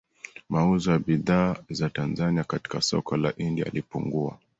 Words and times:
Mauzo 0.49 0.91
ya 0.91 0.99
bidhaa 0.99 1.55
za 1.69 1.89
Tanzania 1.89 2.43
katika 2.43 2.81
soko 2.81 3.17
la 3.17 3.33
India 3.37 3.65
yalipungua 3.65 4.37